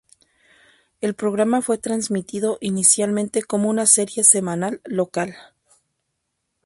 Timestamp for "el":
0.99-1.13